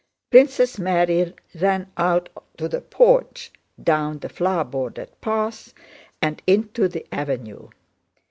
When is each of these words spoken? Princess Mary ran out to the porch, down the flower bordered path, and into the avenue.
Princess 0.31 0.79
Mary 0.79 1.31
ran 1.53 1.91
out 1.95 2.27
to 2.57 2.67
the 2.67 2.81
porch, 2.81 3.51
down 3.83 4.17
the 4.17 4.29
flower 4.29 4.63
bordered 4.63 5.11
path, 5.21 5.75
and 6.23 6.41
into 6.47 6.87
the 6.87 7.05
avenue. 7.13 7.69